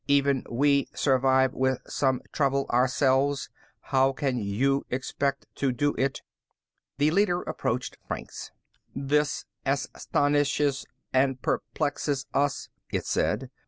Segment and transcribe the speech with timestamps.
[0.07, 3.49] Even we survive with some trouble, ourselves.
[3.81, 6.23] How can you expect to do it?"
[6.97, 8.49] The leader approached Franks.
[8.95, 13.51] "This astonishes and perplexes us," it said.